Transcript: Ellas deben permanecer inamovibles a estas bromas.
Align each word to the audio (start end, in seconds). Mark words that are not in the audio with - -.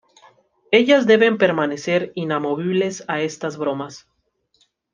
Ellas 0.71 1.05
deben 1.05 1.37
permanecer 1.37 2.11
inamovibles 2.15 3.03
a 3.07 3.21
estas 3.21 3.55
bromas. 3.59 4.07